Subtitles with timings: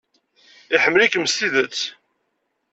[0.75, 1.79] Iḥemmel-ikem s tidet.